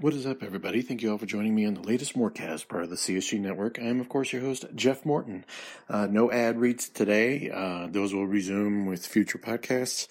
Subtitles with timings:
[0.00, 0.80] What is up, everybody?
[0.80, 3.78] Thank you all for joining me on the latest Morecast, part of the CSG Network.
[3.78, 5.44] I am, of course, your host, Jeff Morton.
[5.90, 7.50] Uh, no ad reads today.
[7.50, 10.08] Uh, those will resume with future podcasts.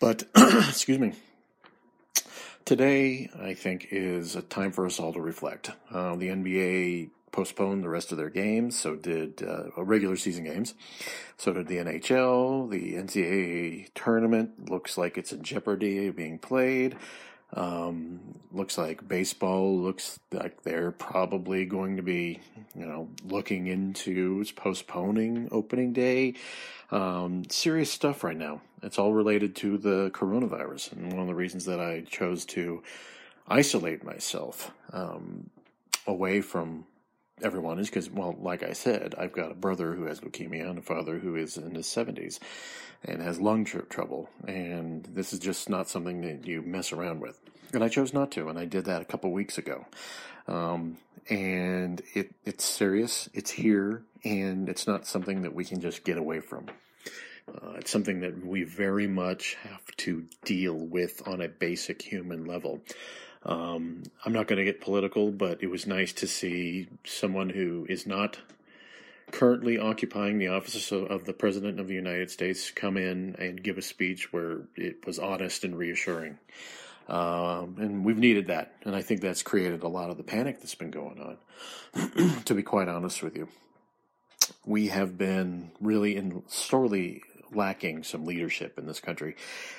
[0.00, 1.12] But, excuse me.
[2.64, 5.70] Today, I think, is a time for us all to reflect.
[5.92, 10.74] Uh, the NBA postponed the rest of their games, so did uh, regular season games.
[11.36, 12.68] So did the NHL.
[12.68, 16.96] The NCAA tournament looks like it's in jeopardy of being played.
[17.52, 18.20] Um,
[18.52, 22.40] looks like baseball looks like they're probably going to be,
[22.74, 26.34] you know, looking into postponing opening day.
[26.90, 28.60] Um, serious stuff right now.
[28.82, 32.82] It's all related to the coronavirus, and one of the reasons that I chose to
[33.46, 35.50] isolate myself um,
[36.06, 36.86] away from
[37.42, 40.78] everyone is because, well, like I said, I've got a brother who has leukemia and
[40.78, 42.38] a father who is in his 70s
[43.04, 44.28] and has lung tr- trouble.
[44.46, 47.38] And this is just not something that you mess around with.
[47.72, 49.86] And I chose not to, and I did that a couple weeks ago.
[50.48, 56.04] Um, and it, it's serious, it's here, and it's not something that we can just
[56.04, 56.66] get away from.
[57.48, 62.44] Uh, it's something that we very much have to deal with on a basic human
[62.44, 62.80] level.
[63.44, 67.86] Um, I'm not going to get political, but it was nice to see someone who
[67.88, 68.38] is not
[69.30, 73.78] currently occupying the office of the President of the United States come in and give
[73.78, 76.38] a speech where it was honest and reassuring.
[77.08, 78.74] Um, and we've needed that.
[78.84, 82.54] And I think that's created a lot of the panic that's been going on, to
[82.54, 83.48] be quite honest with you.
[84.64, 87.22] We have been really in sorely
[87.54, 89.36] lacking some leadership in this country,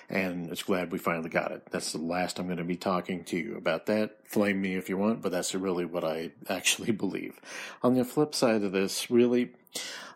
[0.09, 1.67] and it's glad we finally got it.
[1.71, 4.27] That's the last I'm going to be talking to you about that.
[4.27, 7.39] Flame me if you want, but that's really what I actually believe.
[7.83, 9.51] On the flip side of this, really,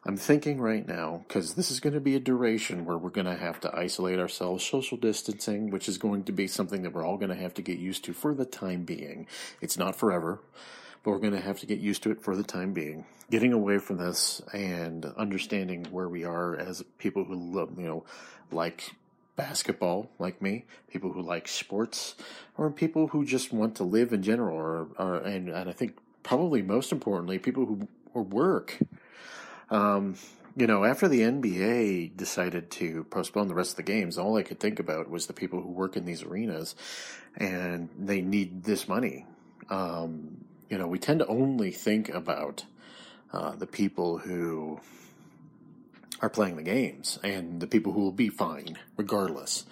[0.05, 3.25] I'm thinking right now, because this is going to be a duration where we're going
[3.25, 7.05] to have to isolate ourselves, social distancing, which is going to be something that we're
[7.05, 9.27] all going to have to get used to for the time being.
[9.61, 10.41] It's not forever
[11.05, 13.05] but we're going to have to get used to it for the time being.
[13.29, 18.05] Getting away from this and understanding where we are as people who love, you know,
[18.51, 18.95] like
[19.35, 22.15] basketball, like me, people who like sports,
[22.57, 25.97] or people who just want to live in general, or, or and, and I think
[26.23, 28.79] probably most importantly, people who or work.
[29.69, 30.15] Um,
[30.57, 34.43] you know, after the NBA decided to postpone the rest of the games, all I
[34.43, 36.75] could think about was the people who work in these arenas,
[37.35, 39.25] and they need this money.
[39.69, 42.65] Um, you know, we tend to only think about
[43.31, 44.79] uh, the people who
[46.21, 49.65] are playing the games and the people who will be fine regardless.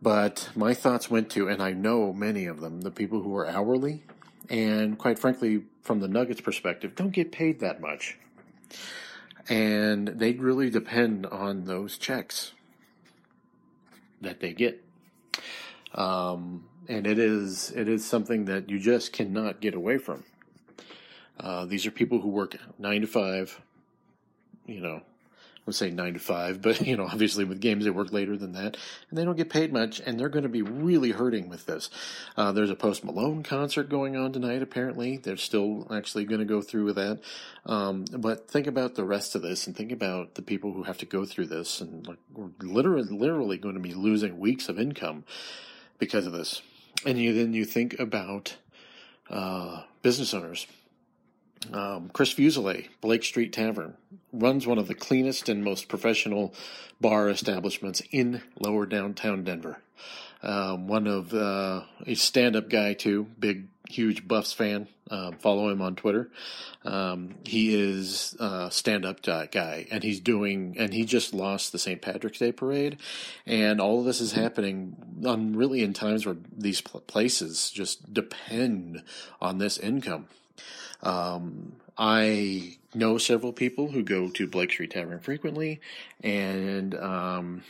[0.00, 3.46] But my thoughts went to, and I know many of them, the people who are
[3.46, 4.02] hourly,
[4.50, 8.18] and quite frankly, from the Nuggets perspective, don't get paid that much.
[9.48, 12.52] And they really depend on those checks
[14.20, 14.82] that they get.
[15.94, 20.24] Um, and it is it is something that you just cannot get away from.
[21.38, 23.60] Uh, these are people who work nine to five.
[24.66, 25.02] You know,
[25.62, 28.36] I would say nine to five, but you know, obviously with games they work later
[28.36, 28.76] than that,
[29.08, 31.88] and they don't get paid much, and they're going to be really hurting with this.
[32.36, 34.62] Uh, there's a Post Malone concert going on tonight.
[34.62, 37.20] Apparently, they're still actually going to go through with that.
[37.64, 40.98] Um, but think about the rest of this, and think about the people who have
[40.98, 44.80] to go through this, and like, we're literally, literally going to be losing weeks of
[44.80, 45.24] income
[45.98, 46.62] because of this
[47.04, 48.56] and you then you think about
[49.30, 50.66] uh, business owners.
[51.72, 53.94] Um, Chris Fuselier, Blake Street Tavern,
[54.32, 56.54] runs one of the cleanest and most professional
[57.00, 59.78] bar establishments in lower downtown Denver.
[60.42, 64.88] Um, one of uh, a stand-up guy too, big, huge Buffs fan.
[65.10, 66.30] Um, follow him on Twitter.
[66.84, 72.00] Um, he is a stand-up guy, and he's doing, and he just lost the St.
[72.00, 72.98] Patrick's Day parade,
[73.46, 79.02] and all of this is happening on really in times where these places just depend
[79.40, 80.28] on this income.
[81.02, 85.80] Um, I know several people who go to Blake Street Tavern frequently,
[86.22, 87.62] and um,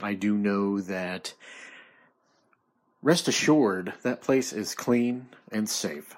[0.00, 1.34] I do know that
[3.02, 6.16] rest assured that place is clean and safe.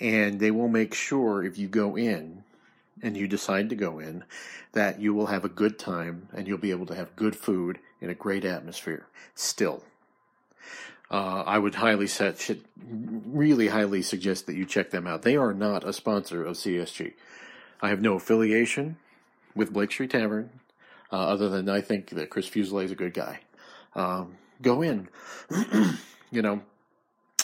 [0.00, 2.44] And they will make sure if you go in
[3.02, 4.24] and you decide to go in
[4.72, 7.78] that you will have a good time and you'll be able to have good food
[8.00, 9.82] in a great atmosphere still.
[11.12, 12.50] Uh, I would highly set,
[12.88, 15.22] really highly suggest that you check them out.
[15.22, 17.12] They are not a sponsor of CSG.
[17.82, 18.96] I have no affiliation
[19.54, 20.48] with Blake Street Tavern,
[21.12, 23.40] uh, other than I think that Chris Fuselier is a good guy.
[23.94, 25.08] Um, go in,
[26.30, 26.62] you know,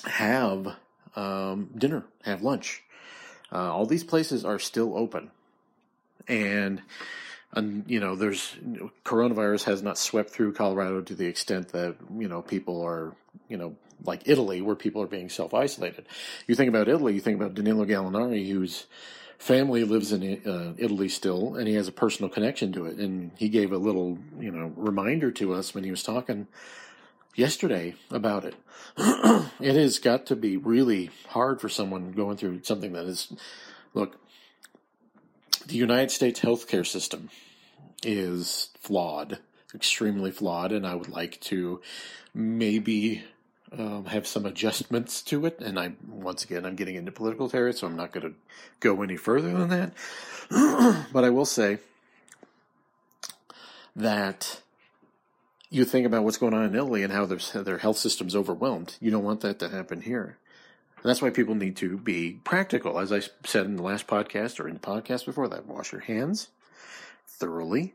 [0.04, 0.76] have
[1.14, 2.82] um, dinner, have lunch.
[3.52, 5.30] Uh, all these places are still open,
[6.26, 6.80] and
[7.52, 8.56] and you know, there's
[9.04, 13.14] coronavirus has not swept through Colorado to the extent that you know people are
[13.48, 16.06] you know like Italy, where people are being self isolated.
[16.46, 18.86] You think about Italy, you think about Danilo Gallinari, whose
[19.38, 22.98] family lives in uh, Italy still, and he has a personal connection to it.
[22.98, 26.48] And he gave a little, you know, reminder to us when he was talking
[27.34, 28.56] yesterday about it.
[29.60, 33.32] it has got to be really hard for someone going through something that is,
[33.94, 34.16] look,
[35.68, 37.28] the United States healthcare system
[38.02, 39.38] is flawed,
[39.74, 41.82] extremely flawed, and I would like to
[42.34, 43.22] maybe
[43.76, 45.60] um, have some adjustments to it.
[45.60, 48.34] And I, once again, I'm getting into political territory, so I'm not going to
[48.80, 49.92] go any further than that.
[51.12, 51.78] but I will say
[53.94, 54.62] that
[55.68, 58.96] you think about what's going on in Italy and how their their health system's overwhelmed.
[59.00, 60.38] You don't want that to happen here.
[61.02, 62.98] And that's why people need to be practical.
[62.98, 66.00] As I said in the last podcast or in the podcast before that, wash your
[66.00, 66.48] hands
[67.26, 67.94] thoroughly.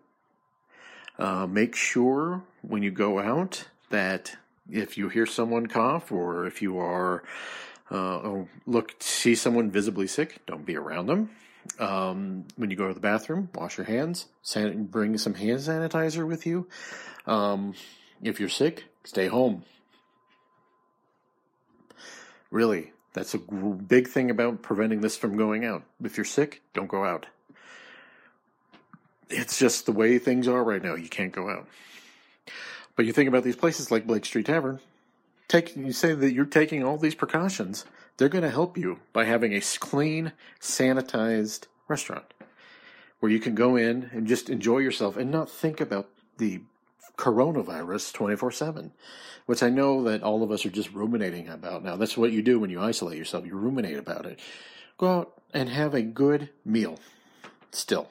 [1.20, 4.36] Uh, make sure when you go out that
[4.70, 7.24] if you hear someone cough or if you are
[7.92, 11.30] uh, oh, look see someone visibly sick, don't be around them.
[11.80, 14.28] Um, when you go to the bathroom, wash your hands.
[14.42, 16.68] San- bring some hand sanitizer with you.
[17.26, 17.74] Um,
[18.22, 19.64] if you're sick, stay home.
[22.50, 25.84] Really, that's a big thing about preventing this from going out.
[26.04, 27.28] If you're sick, don't go out.
[29.30, 30.96] It's just the way things are right now.
[30.96, 31.68] You can't go out.
[32.96, 34.80] But you think about these places like Blake Street Tavern.
[35.48, 37.86] Take you say that you're taking all these precautions.
[38.18, 42.34] They're going to help you by having a clean, sanitized restaurant
[43.20, 46.62] where you can go in and just enjoy yourself and not think about the
[47.18, 48.92] coronavirus 24 7,
[49.46, 51.96] which I know that all of us are just ruminating about now.
[51.96, 53.46] That's what you do when you isolate yourself.
[53.46, 54.40] You ruminate about it.
[54.98, 57.00] Go out and have a good meal
[57.72, 58.10] still.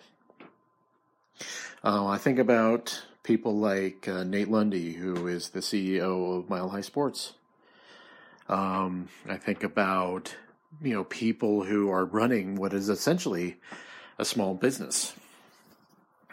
[1.85, 6.69] Uh, I think about people like uh, Nate Lundy, who is the CEO of Mile
[6.69, 7.35] High Sports.
[8.49, 10.35] Um, I think about
[10.81, 13.57] you know people who are running what is essentially
[14.19, 15.15] a small business.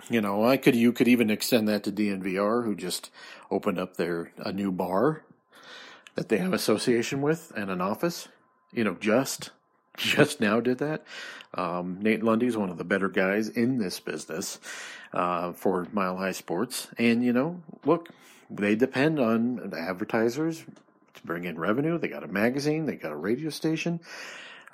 [0.09, 3.11] You know, I could you could even extend that to DNVR, who just
[3.51, 5.23] opened up their a new bar
[6.15, 8.27] that they have association with and an office.
[8.71, 9.51] You know, just
[9.97, 11.03] just now did that.
[11.53, 14.59] Um, Nate Lundy is one of the better guys in this business
[15.13, 18.09] uh, for Mile High Sports, and you know, look,
[18.49, 20.63] they depend on the advertisers
[21.13, 21.97] to bring in revenue.
[21.97, 23.99] They got a magazine, they got a radio station.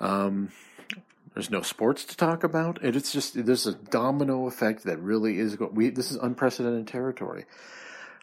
[0.00, 0.50] Um,
[1.36, 5.38] there's no sports to talk about, and it's just there's a domino effect that really
[5.38, 5.58] is.
[5.60, 7.44] We this is unprecedented territory.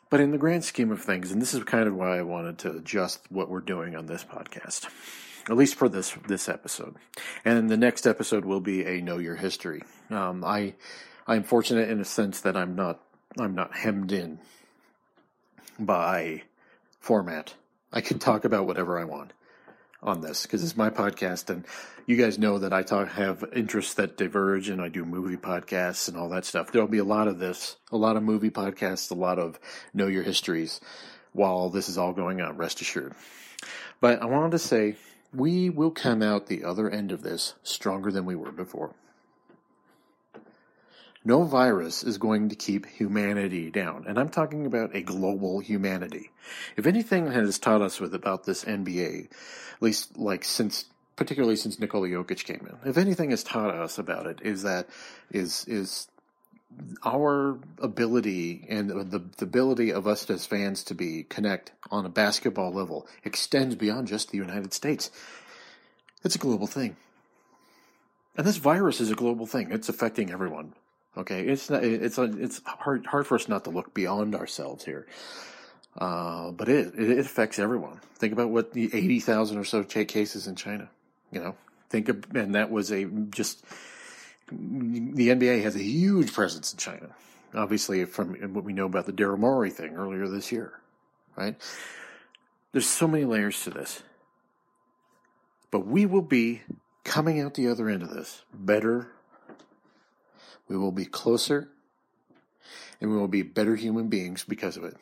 [0.10, 2.58] But in the grand scheme of things, and this is kind of why I wanted
[2.60, 4.88] to adjust what we're doing on this podcast,
[5.48, 6.96] at least for this this episode,
[7.46, 9.84] and the next episode will be a know your history.
[10.10, 10.74] Um, I
[11.28, 13.00] I'm fortunate in a sense that I'm not
[13.40, 14.40] I'm not hemmed in
[15.78, 16.42] by
[17.00, 17.54] format.
[17.92, 19.34] I can talk about whatever I want
[20.04, 21.66] on this because it's my podcast, and
[22.06, 26.08] you guys know that I talk have interests that diverge, and I do movie podcasts
[26.08, 26.72] and all that stuff.
[26.72, 29.60] There'll be a lot of this, a lot of movie podcasts, a lot of
[29.94, 30.82] know your histories
[31.32, 32.58] while this is all going on.
[32.58, 33.14] Rest assured.
[34.02, 34.96] But I wanted to say
[35.34, 38.94] we will come out the other end of this stronger than we were before.
[41.26, 44.06] No virus is going to keep humanity down.
[44.08, 46.32] And I'm talking about a global humanity.
[46.76, 51.80] If anything has taught us with about this NBA, at least like since particularly since
[51.80, 54.90] Nikola Jokic came in, if anything has taught us about it is that
[55.32, 56.08] is is
[57.06, 62.10] our ability and the, the ability of us as fans to be connect on a
[62.10, 65.12] basketball level extends beyond just the United States.
[66.24, 66.96] It's a global thing.
[68.36, 69.72] And this virus is a global thing.
[69.72, 70.74] It's affecting everyone.
[71.16, 75.06] Okay, it's not, it's it's hard hard for us not to look beyond ourselves here.
[75.98, 78.00] Uh, but it, it affects everyone.
[78.16, 80.90] Think about what the eighty thousand or so cases in China.
[81.32, 81.56] You know,
[81.90, 83.64] think of and that was a just
[84.52, 87.10] the NBA has a huge presence in China.
[87.54, 90.80] Obviously, from what we know about the Daryl Morey thing earlier this year,
[91.36, 91.56] right?
[92.72, 94.02] There's so many layers to this,
[95.70, 96.64] but we will be
[97.04, 99.12] coming out the other end of this better
[100.68, 101.70] we will be closer
[103.02, 104.96] and we will be better human beings because of it.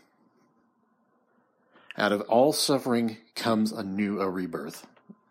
[1.98, 4.88] Out of all suffering comes a new a rebirth,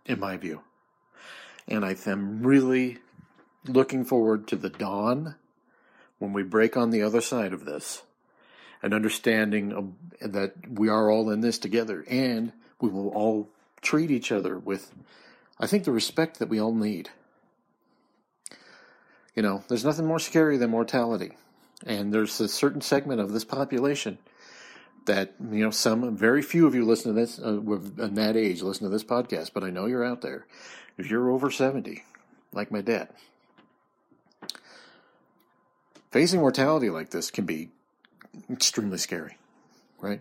[0.07, 0.61] in my view.
[1.67, 2.99] And I am really
[3.67, 5.37] looking forward to the dawn
[6.19, 8.03] when we break on the other side of this
[8.83, 13.49] and understanding of, that we are all in this together and we will all
[13.81, 14.93] treat each other with,
[15.59, 17.11] I think, the respect that we all need.
[19.35, 21.33] You know, there's nothing more scary than mortality.
[21.87, 24.19] And there's a certain segment of this population
[25.07, 28.63] that you know some very few of you listen to this uh, in that age
[28.63, 30.47] listen to this podcast, but I know you're out there.
[30.99, 32.05] If you're over seventy,
[32.53, 33.09] like my dad,
[36.11, 37.71] facing mortality like this can be
[38.51, 39.37] extremely scary,
[40.01, 40.21] right?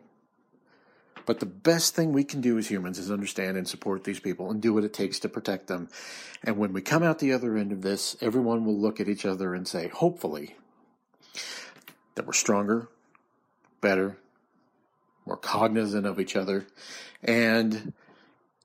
[1.30, 4.50] But the best thing we can do as humans is understand and support these people
[4.50, 5.88] and do what it takes to protect them.
[6.44, 9.28] And when we come out the other end of this, everyone will look at each
[9.28, 10.56] other and say, hopefully,
[12.16, 12.90] that we're stronger,
[13.80, 14.18] better,
[15.28, 16.66] more cognizant of each other,
[17.22, 17.94] and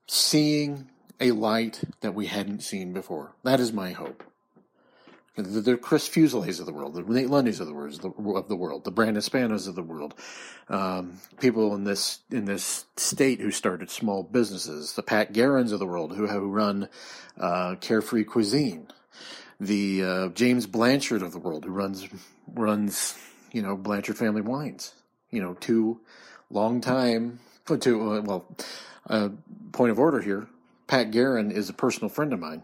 [0.07, 0.89] seeing
[1.21, 3.35] a light that we hadn't seen before.
[3.43, 4.23] That is my hope
[5.35, 8.55] the, the Chris Fuseliers of the world, the Nate Lundys of the world, of the
[8.55, 10.13] world, the Brandon Spanos of the world,
[10.69, 15.79] um, people in this in this state who started small businesses, the Pat Garons of
[15.79, 16.89] the world who who run
[17.39, 18.87] uh, Carefree Cuisine,
[19.59, 22.07] the uh, James Blanchard of the world who runs
[22.53, 23.17] runs
[23.51, 24.93] you know Blanchard Family Wines,
[25.31, 25.99] you know two
[26.49, 27.39] long time
[27.79, 28.45] two uh, well
[29.09, 29.29] uh,
[29.71, 30.47] point of order here.
[30.87, 32.63] Pat Garon is a personal friend of mine.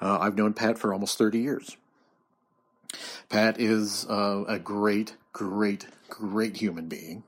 [0.00, 1.76] Uh, I've known Pat for almost 30 years.
[3.28, 7.22] Pat is uh, a great, great, great human being.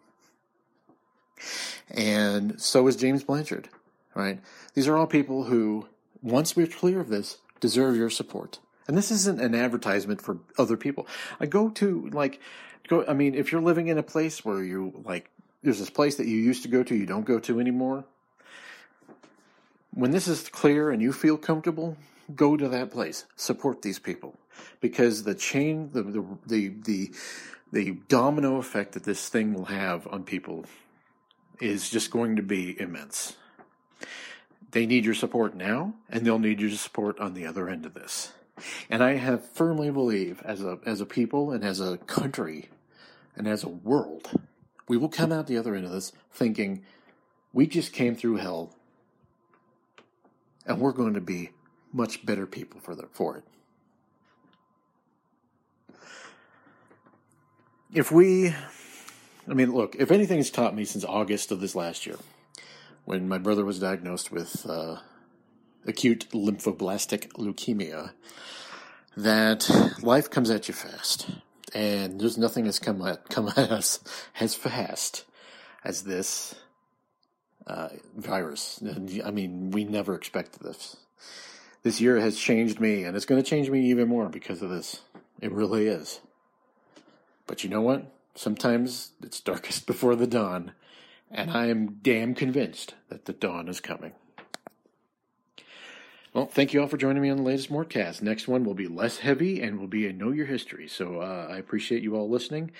[1.90, 3.68] And so is James Blanchard,
[4.14, 4.40] right?
[4.74, 5.86] These are all people who,
[6.22, 8.58] once we're clear of this, deserve your support.
[8.88, 11.06] And this isn't an advertisement for other people.
[11.38, 12.40] I go to, like,
[12.88, 15.30] go, I mean, if you're living in a place where you, like,
[15.62, 18.04] there's this place that you used to go to, you don't go to anymore.
[19.94, 21.96] When this is clear and you feel comfortable,
[22.34, 24.38] go to that place, support these people,
[24.80, 27.12] because the chain, the the the the,
[27.72, 30.64] the domino effect that this thing will have on people
[31.60, 33.36] is just going to be immense.
[34.72, 37.94] They need your support now, and they'll need your support on the other end of
[37.94, 38.32] this.
[38.88, 42.68] And I have firmly believe, as a as a people and as a country
[43.36, 44.30] and as a world,
[44.88, 46.82] we will come out the other end of this thinking
[47.52, 48.74] we just came through hell,
[50.64, 51.50] and we're going to be
[51.92, 53.44] much better people for the, for it.
[57.92, 58.54] If we,
[59.46, 62.16] I mean, look, if anything has taught me since August of this last year,
[63.04, 64.96] when my brother was diagnosed with uh,
[65.86, 68.12] acute lymphoblastic leukemia,
[69.14, 69.68] that
[70.02, 71.28] life comes at you fast,
[71.74, 74.00] and there's nothing that's come at come at us
[74.40, 75.24] as fast
[75.84, 76.54] as this
[77.66, 78.82] uh, virus.
[79.22, 80.96] I mean, we never expected this
[81.82, 84.70] this year has changed me, and it's going to change me even more because of
[84.70, 85.02] this.
[85.40, 86.20] It really is.
[87.46, 88.12] But you know what?
[88.34, 90.72] Sometimes it's darkest before the dawn,
[91.30, 94.12] and I am damn convinced that the dawn is coming.
[96.32, 98.22] Well, thank you all for joining me on the latest Mortcast.
[98.22, 100.88] Next one will be less heavy and will be a Know Your History.
[100.88, 102.70] So uh, I appreciate you all listening.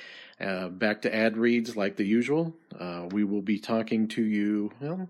[0.41, 2.57] Uh, back to ad reads like the usual.
[2.79, 5.07] Uh, we will be talking to you, well,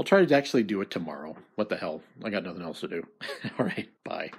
[0.00, 1.36] I'll try to actually do it tomorrow.
[1.56, 2.00] What the hell?
[2.24, 3.06] I got nothing else to do.
[3.58, 4.30] All right, bye.